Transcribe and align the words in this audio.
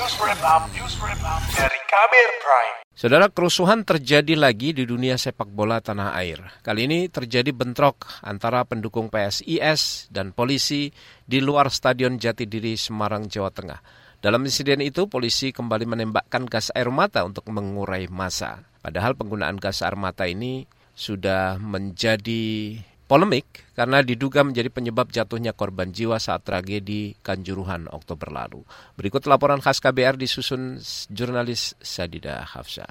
Dari 0.00 1.80
Kabir 1.84 2.28
Prime. 2.40 2.76
Saudara, 2.96 3.28
kerusuhan 3.28 3.84
terjadi 3.84 4.32
lagi 4.32 4.72
di 4.72 4.88
dunia 4.88 5.20
sepak 5.20 5.52
bola 5.52 5.84
tanah 5.84 6.16
air. 6.16 6.40
Kali 6.64 6.88
ini 6.88 7.12
terjadi 7.12 7.52
bentrok 7.52 8.08
antara 8.24 8.64
pendukung 8.64 9.12
PSIS 9.12 10.08
dan 10.08 10.32
polisi 10.32 10.88
di 11.28 11.44
luar 11.44 11.68
Stadion 11.68 12.16
Jatidiri, 12.16 12.80
Semarang, 12.80 13.28
Jawa 13.28 13.52
Tengah. 13.52 13.80
Dalam 14.24 14.40
insiden 14.40 14.80
itu, 14.80 15.04
polisi 15.04 15.52
kembali 15.52 15.84
menembakkan 15.84 16.48
gas 16.48 16.72
air 16.72 16.88
mata 16.88 17.20
untuk 17.20 17.44
mengurai 17.52 18.08
massa. 18.08 18.64
Padahal 18.80 19.12
penggunaan 19.12 19.60
gas 19.60 19.84
air 19.84 20.00
mata 20.00 20.24
ini 20.24 20.64
sudah 20.96 21.60
menjadi 21.60 22.76
polemik 23.10 23.66
karena 23.74 24.06
diduga 24.06 24.46
menjadi 24.46 24.70
penyebab 24.70 25.10
jatuhnya 25.10 25.50
korban 25.50 25.90
jiwa 25.90 26.22
saat 26.22 26.46
tragedi 26.46 27.18
Kanjuruhan 27.18 27.90
Oktober 27.90 28.30
lalu. 28.30 28.62
Berikut 28.94 29.26
laporan 29.26 29.58
khas 29.58 29.82
KBR 29.82 30.14
disusun 30.14 30.78
jurnalis 31.10 31.74
Sadida 31.82 32.46
Hafsa. 32.46 32.86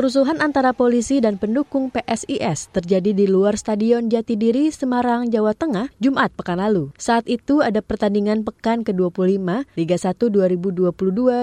Kerusuhan 0.00 0.40
antara 0.40 0.72
polisi 0.72 1.20
dan 1.20 1.36
pendukung 1.36 1.92
PSIS 1.92 2.72
terjadi 2.72 3.12
di 3.12 3.28
luar 3.28 3.60
Stadion 3.60 4.08
Jatidiri, 4.08 4.72
Semarang, 4.72 5.28
Jawa 5.28 5.52
Tengah, 5.52 5.92
Jumat 6.00 6.32
pekan 6.32 6.56
lalu. 6.56 6.88
Saat 6.96 7.28
itu 7.28 7.60
ada 7.60 7.84
pertandingan 7.84 8.40
pekan 8.40 8.80
ke-25 8.80 9.68
Liga 9.76 10.00
1 10.00 10.16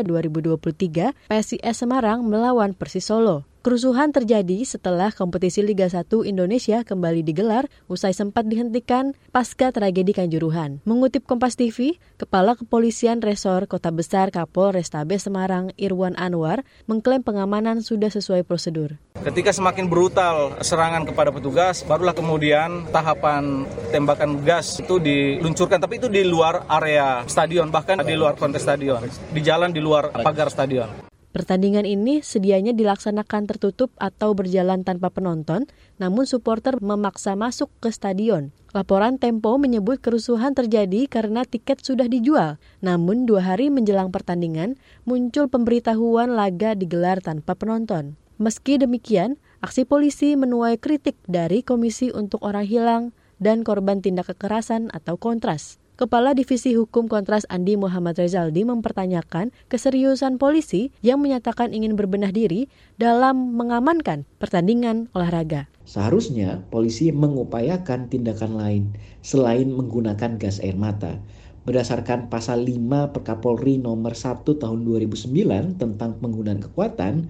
2022-2023 0.09 1.29
PSIS 1.29 1.75
Semarang 1.77 2.25
melawan 2.25 2.73
Persis 2.73 3.05
Solo. 3.05 3.45
Kerusuhan 3.67 4.15
terjadi 4.15 4.63
setelah 4.63 5.11
kompetisi 5.11 5.59
Liga 5.59 5.91
1 5.91 6.07
Indonesia 6.23 6.87
kembali 6.87 7.19
digelar 7.19 7.67
usai 7.91 8.15
sempat 8.15 8.47
dihentikan 8.47 9.11
pasca 9.35 9.75
tragedi 9.75 10.15
Kanjuruhan. 10.15 10.79
Mengutip 10.87 11.27
Kompas 11.27 11.59
TV, 11.59 11.99
Kepala 12.15 12.55
Kepolisian 12.55 13.19
Resor 13.19 13.67
Kota 13.67 13.91
Besar 13.91 14.31
Kapol 14.31 14.71
Restabes 14.71 15.27
Semarang 15.27 15.75
Irwan 15.75 16.15
Anwar 16.15 16.63
mengklaim 16.87 17.27
pengamanan 17.27 17.83
sudah 17.83 18.07
sesuai 18.07 18.47
prosedur. 18.47 18.95
Ketika 19.19 19.51
semakin 19.51 19.91
brutal 19.91 20.55
serangan 20.63 21.03
kepada 21.03 21.35
petugas, 21.35 21.83
barulah 21.83 22.15
kemudian 22.15 22.87
tahapan 22.95 23.67
tembakan 23.91 24.47
gas 24.47 24.79
itu 24.79 24.95
diluncurkan, 24.95 25.83
tapi 25.83 25.99
itu 25.99 26.07
di 26.07 26.23
luar 26.23 26.63
area 26.71 27.27
stadion, 27.27 27.67
bahkan 27.67 27.99
di 27.99 28.15
luar 28.15 28.39
kontes 28.39 28.63
stadion, 28.63 29.03
di 29.35 29.43
jalan 29.43 29.75
di 29.75 29.83
luar 29.83 30.15
pagar 30.23 30.47
stadion. 30.47 31.06
Pertandingan 31.35 31.83
ini 31.83 32.23
sedianya 32.23 32.71
dilaksanakan 32.71 33.45
tertutup 33.51 33.91
atau 33.99 34.31
berjalan 34.31 34.87
tanpa 34.87 35.11
penonton, 35.11 35.67
namun 35.99 36.23
supporter 36.23 36.79
memaksa 36.79 37.35
masuk 37.35 37.67
ke 37.83 37.91
stadion. 37.91 38.55
Laporan 38.71 39.19
Tempo 39.19 39.55
menyebut 39.59 39.99
kerusuhan 39.99 40.55
terjadi 40.55 41.05
karena 41.11 41.43
tiket 41.43 41.83
sudah 41.83 42.07
dijual. 42.07 42.57
Namun 42.79 43.27
dua 43.27 43.43
hari 43.43 43.67
menjelang 43.67 44.09
pertandingan, 44.09 44.79
muncul 45.03 45.51
pemberitahuan 45.51 46.31
laga 46.31 46.73
digelar 46.73 47.19
tanpa 47.19 47.53
penonton. 47.59 48.15
Meski 48.37 48.77
demikian, 48.77 49.41
aksi 49.65 49.83
polisi 49.83 50.37
menuai 50.37 50.77
kritik 50.77 51.17
dari 51.25 51.65
Komisi 51.65 52.13
untuk 52.13 52.45
Orang 52.45 52.69
Hilang 52.69 53.17
dan 53.41 53.65
Korban 53.65 54.01
Tindak 54.01 54.33
Kekerasan 54.33 54.93
atau 54.93 55.17
Kontras. 55.17 55.81
Kepala 55.97 56.37
Divisi 56.37 56.77
Hukum 56.77 57.09
Kontras 57.09 57.49
Andi 57.49 57.73
Muhammad 57.73 58.21
Rezaldi 58.21 58.61
mempertanyakan 58.61 59.49
keseriusan 59.65 60.37
polisi 60.37 60.93
yang 61.01 61.17
menyatakan 61.17 61.73
ingin 61.73 61.97
berbenah 61.97 62.29
diri 62.29 62.69
dalam 63.01 63.57
mengamankan 63.57 64.29
pertandingan 64.37 65.09
olahraga. 65.17 65.65
Seharusnya 65.89 66.61
polisi 66.69 67.09
mengupayakan 67.09 68.13
tindakan 68.13 68.61
lain 68.61 68.83
selain 69.25 69.73
menggunakan 69.73 70.37
gas 70.37 70.61
air 70.61 70.77
mata. 70.77 71.17
Berdasarkan 71.65 72.29
pasal 72.29 72.61
5 72.61 73.17
Perkapolri 73.17 73.81
nomor 73.81 74.13
1 74.13 74.45
tahun 74.45 74.79
2009 74.85 75.81
tentang 75.81 76.21
penggunaan 76.21 76.61
kekuatan, 76.61 77.25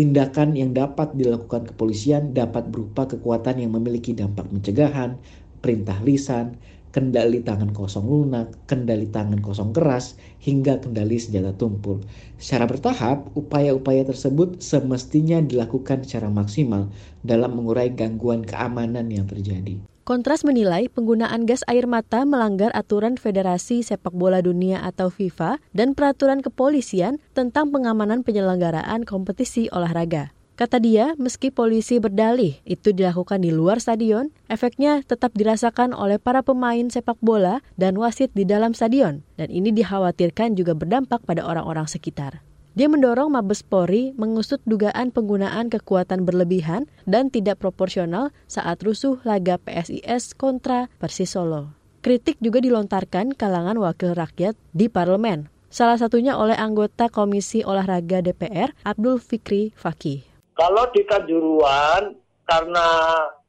tindakan 0.00 0.56
yang 0.56 0.72
dapat 0.72 1.12
dilakukan 1.12 1.76
kepolisian 1.76 2.32
dapat 2.32 2.72
berupa 2.72 3.04
kekuatan 3.04 3.60
yang 3.60 3.76
memiliki 3.76 4.16
dampak 4.16 4.48
pencegahan, 4.48 5.20
perintah 5.60 5.98
lisan, 6.02 6.58
kendali 6.88 7.44
tangan 7.44 7.70
kosong 7.76 8.08
lunak, 8.08 8.48
kendali 8.64 9.06
tangan 9.06 9.38
kosong 9.44 9.76
keras, 9.76 10.16
hingga 10.40 10.80
kendali 10.80 11.20
senjata 11.20 11.52
tumpul. 11.54 12.02
Secara 12.40 12.64
bertahap, 12.64 13.28
upaya-upaya 13.36 14.08
tersebut 14.08 14.64
semestinya 14.64 15.38
dilakukan 15.44 16.02
secara 16.02 16.32
maksimal 16.32 16.88
dalam 17.20 17.54
mengurai 17.54 17.92
gangguan 17.92 18.42
keamanan 18.42 19.12
yang 19.12 19.28
terjadi. 19.28 19.78
Kontras 20.08 20.40
menilai 20.40 20.88
penggunaan 20.88 21.44
gas 21.44 21.60
air 21.68 21.84
mata 21.84 22.24
melanggar 22.24 22.72
aturan 22.72 23.20
Federasi 23.20 23.84
Sepak 23.84 24.16
Bola 24.16 24.40
Dunia 24.40 24.80
atau 24.80 25.12
FIFA 25.12 25.60
dan 25.76 25.92
peraturan 25.92 26.40
kepolisian 26.40 27.20
tentang 27.36 27.68
pengamanan 27.68 28.24
penyelenggaraan 28.24 29.04
kompetisi 29.04 29.68
olahraga. 29.68 30.32
Kata 30.58 30.82
dia, 30.82 31.14
meski 31.22 31.54
polisi 31.54 32.02
berdalih 32.02 32.58
itu 32.66 32.90
dilakukan 32.90 33.46
di 33.46 33.54
luar 33.54 33.78
stadion, 33.78 34.34
efeknya 34.50 35.06
tetap 35.06 35.30
dirasakan 35.38 35.94
oleh 35.94 36.18
para 36.18 36.42
pemain 36.42 36.82
sepak 36.90 37.14
bola 37.22 37.62
dan 37.78 37.94
wasit 37.94 38.34
di 38.34 38.42
dalam 38.42 38.74
stadion, 38.74 39.22
dan 39.38 39.54
ini 39.54 39.70
dikhawatirkan 39.70 40.58
juga 40.58 40.74
berdampak 40.74 41.22
pada 41.22 41.46
orang-orang 41.46 41.86
sekitar. 41.86 42.42
Dia 42.74 42.90
mendorong 42.90 43.30
Mabes 43.30 43.62
Polri 43.62 44.10
mengusut 44.18 44.58
dugaan 44.66 45.14
penggunaan 45.14 45.70
kekuatan 45.70 46.26
berlebihan 46.26 46.90
dan 47.06 47.30
tidak 47.30 47.62
proporsional 47.62 48.34
saat 48.50 48.82
rusuh 48.82 49.22
laga 49.22 49.62
PSIS 49.62 50.34
kontra 50.34 50.90
Persis 50.98 51.38
Solo. 51.38 51.70
Kritik 52.02 52.34
juga 52.42 52.58
dilontarkan 52.58 53.38
kalangan 53.38 53.78
wakil 53.78 54.10
rakyat 54.10 54.58
di 54.74 54.90
parlemen, 54.90 55.46
salah 55.70 56.02
satunya 56.02 56.34
oleh 56.34 56.58
anggota 56.58 57.06
Komisi 57.06 57.62
Olahraga 57.62 58.26
DPR 58.26 58.74
Abdul 58.82 59.22
Fikri 59.22 59.70
Fakih. 59.78 60.37
Kalau 60.58 60.90
di 60.90 61.06
Kanjuruan 61.06 62.18
karena 62.42 62.86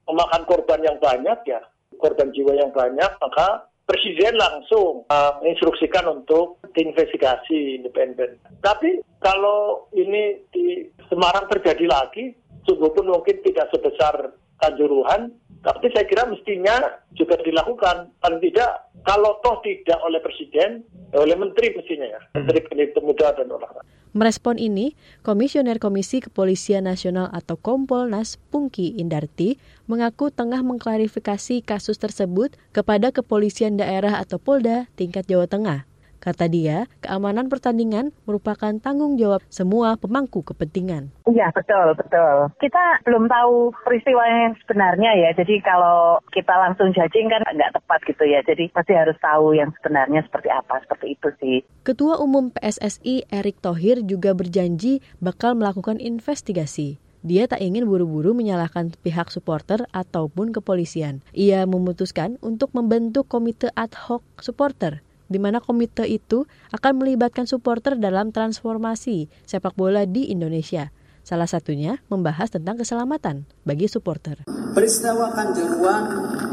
memakan 0.06 0.46
korban 0.46 0.86
yang 0.86 1.02
banyak 1.02 1.42
ya, 1.50 1.58
korban 1.98 2.30
jiwa 2.30 2.54
yang 2.54 2.70
banyak, 2.70 3.10
maka 3.18 3.66
Presiden 3.90 4.38
langsung 4.38 5.10
uh, 5.10 5.42
menginstruksikan 5.42 6.06
untuk 6.06 6.62
investigasi 6.78 7.82
independen. 7.82 8.38
Tapi 8.62 9.02
kalau 9.18 9.90
ini 9.98 10.46
di 10.54 10.86
Semarang 11.10 11.50
terjadi 11.50 11.90
lagi, 11.90 12.38
sungguh 12.70 12.94
pun 12.94 13.10
mungkin 13.10 13.42
tidak 13.42 13.74
sebesar 13.74 14.30
Kanjuruhan, 14.62 15.34
tapi 15.66 15.90
saya 15.90 16.06
kira 16.06 16.30
mestinya 16.30 17.02
juga 17.18 17.42
dilakukan. 17.42 18.14
Paling 18.22 18.44
tidak, 18.46 18.94
kalau 19.02 19.42
toh 19.42 19.58
tidak 19.66 19.98
oleh 20.06 20.22
Presiden, 20.22 20.86
oleh 21.18 21.34
Menteri 21.34 21.74
mestinya 21.74 22.06
ya, 22.14 22.22
Menteri 22.38 22.62
Pendidikan 22.70 23.04
Muda 23.10 23.34
dan 23.34 23.50
Olahraga. 23.50 23.82
Merespon 24.10 24.58
ini, 24.58 24.98
Komisioner 25.26 25.78
Komisi 25.78 26.22
Kepolisian 26.22 26.86
Nasional 26.86 27.30
atau 27.30 27.58
Kompolnas 27.58 28.42
Pungki 28.50 28.98
Indarti 28.98 29.62
mengaku 29.86 30.34
tengah 30.34 30.66
mengklarifikasi 30.66 31.62
kasus 31.62 31.98
tersebut 32.02 32.58
kepada 32.74 33.14
Kepolisian 33.14 33.78
Daerah 33.78 34.18
atau 34.18 34.42
Polda 34.42 34.90
tingkat 34.98 35.30
Jawa 35.30 35.46
Tengah. 35.46 35.89
Kata 36.20 36.52
dia, 36.52 36.84
keamanan 37.00 37.48
pertandingan 37.48 38.12
merupakan 38.28 38.76
tanggung 38.84 39.16
jawab 39.16 39.40
semua 39.48 39.96
pemangku 39.96 40.44
kepentingan. 40.44 41.16
Iya, 41.32 41.48
betul, 41.56 41.96
betul. 41.96 42.52
Kita 42.60 43.00
belum 43.08 43.32
tahu 43.32 43.72
peristiwa 43.88 44.24
yang 44.28 44.54
sebenarnya 44.60 45.16
ya. 45.16 45.30
Jadi 45.40 45.64
kalau 45.64 46.20
kita 46.36 46.52
langsung 46.52 46.92
judging 46.92 47.32
kan 47.32 47.40
nggak 47.48 47.72
tepat 47.72 48.00
gitu 48.04 48.28
ya. 48.28 48.44
Jadi 48.44 48.68
pasti 48.76 48.92
harus 49.00 49.16
tahu 49.24 49.56
yang 49.56 49.72
sebenarnya 49.80 50.20
seperti 50.28 50.52
apa, 50.52 50.84
seperti 50.84 51.16
itu 51.16 51.30
sih. 51.40 51.58
Ketua 51.88 52.20
Umum 52.20 52.52
PSSI 52.52 53.32
Erick 53.32 53.64
Thohir 53.64 54.04
juga 54.04 54.36
berjanji 54.36 55.00
bakal 55.24 55.56
melakukan 55.56 56.04
investigasi. 56.04 57.00
Dia 57.20 57.52
tak 57.52 57.60
ingin 57.60 57.84
buru-buru 57.84 58.32
menyalahkan 58.32 58.96
pihak 59.04 59.28
supporter 59.28 59.84
ataupun 59.92 60.56
kepolisian. 60.56 61.20
Ia 61.36 61.68
memutuskan 61.68 62.40
untuk 62.40 62.72
membentuk 62.72 63.28
komite 63.28 63.72
ad 63.76 63.92
hoc 64.08 64.24
supporter 64.40 65.04
di 65.30 65.38
mana 65.38 65.62
komite 65.62 66.04
itu 66.10 66.50
akan 66.74 67.06
melibatkan 67.06 67.46
supporter 67.46 67.96
dalam 67.96 68.34
transformasi 68.34 69.30
sepak 69.46 69.78
bola 69.78 70.04
di 70.10 70.34
Indonesia. 70.34 70.90
Salah 71.22 71.46
satunya 71.46 72.02
membahas 72.10 72.50
tentang 72.50 72.82
keselamatan 72.82 73.46
bagi 73.62 73.86
supporter. 73.86 74.50
Peristiwa 74.50 75.30
Kanjuruan 75.38 76.04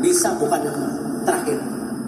bisa 0.04 0.36
bukan 0.36 0.60
yang 0.68 0.78
terakhir, 1.24 1.58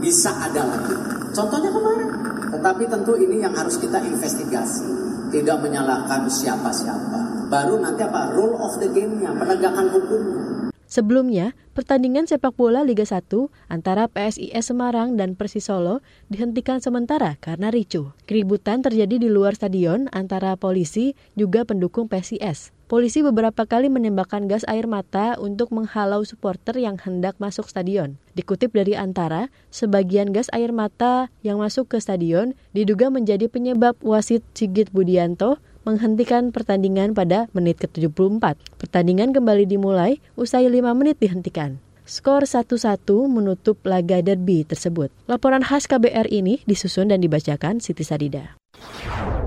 bisa 0.04 0.30
ada 0.36 0.68
lagi. 0.68 0.94
Contohnya 1.32 1.72
kemarin. 1.72 2.08
Tetapi 2.48 2.84
tentu 2.88 3.12
ini 3.16 3.44
yang 3.44 3.52
harus 3.56 3.76
kita 3.76 4.00
investigasi. 4.00 4.84
Tidak 5.28 5.58
menyalahkan 5.60 6.24
siapa-siapa. 6.28 7.48
Baru 7.52 7.80
nanti 7.80 8.04
apa? 8.04 8.32
Rule 8.32 8.56
of 8.60 8.76
the 8.80 8.88
game-nya, 8.92 9.32
penegakan 9.36 9.88
hukumnya. 9.92 10.57
Sebelumnya, 10.88 11.52
pertandingan 11.76 12.24
sepak 12.24 12.56
bola 12.56 12.80
Liga 12.80 13.04
1 13.04 13.28
antara 13.68 14.08
PSIS 14.08 14.72
Semarang 14.72 15.20
dan 15.20 15.36
Persis 15.36 15.68
Solo 15.68 16.00
dihentikan 16.32 16.80
sementara 16.80 17.36
karena 17.44 17.68
ricuh. 17.68 18.16
Keributan 18.24 18.80
terjadi 18.80 19.20
di 19.20 19.28
luar 19.28 19.52
stadion 19.52 20.08
antara 20.16 20.56
polisi 20.56 21.12
juga 21.36 21.68
pendukung 21.68 22.08
PSIS. 22.08 22.72
Polisi 22.88 23.20
beberapa 23.20 23.68
kali 23.68 23.92
menembakkan 23.92 24.48
gas 24.48 24.64
air 24.64 24.88
mata 24.88 25.36
untuk 25.36 25.76
menghalau 25.76 26.24
supporter 26.24 26.72
yang 26.80 26.96
hendak 26.96 27.36
masuk 27.36 27.68
stadion. 27.68 28.16
Dikutip 28.32 28.72
dari 28.72 28.96
Antara, 28.96 29.52
sebagian 29.68 30.32
gas 30.32 30.48
air 30.56 30.72
mata 30.72 31.28
yang 31.44 31.60
masuk 31.60 31.92
ke 31.92 32.00
stadion 32.00 32.56
diduga 32.72 33.12
menjadi 33.12 33.44
penyebab 33.52 33.92
wasit 34.00 34.40
Sigit 34.56 34.88
Budianto 34.88 35.60
menghentikan 35.88 36.52
pertandingan 36.52 37.16
pada 37.16 37.48
menit 37.56 37.80
ke-74. 37.80 38.60
Pertandingan 38.76 39.32
kembali 39.32 39.64
dimulai 39.64 40.20
usai 40.36 40.68
5 40.68 40.84
menit 40.92 41.16
dihentikan. 41.16 41.80
Skor 42.04 42.44
1-1 42.44 43.04
menutup 43.28 43.80
laga 43.84 44.20
derby 44.20 44.64
tersebut. 44.64 45.08
Laporan 45.28 45.64
khas 45.64 45.88
KBR 45.88 46.28
ini 46.28 46.60
disusun 46.68 47.08
dan 47.08 47.20
dibacakan 47.24 47.80
Siti 47.80 48.04
Sadida. 48.04 48.56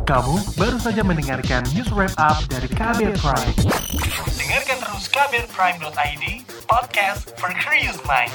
Kamu 0.05 0.57
baru 0.57 0.77
saja 0.81 1.01
mendengarkan 1.05 1.61
news 1.77 1.89
wrap 1.93 2.13
up 2.17 2.41
dari 2.49 2.69
KBR 2.69 3.17
Prime. 3.21 3.55
Dengarkan 4.37 4.77
terus 4.81 5.05
kbrprime.id, 5.09 6.25
podcast 6.65 7.33
for 7.37 7.49
curious 7.57 7.97
mind. 8.05 8.33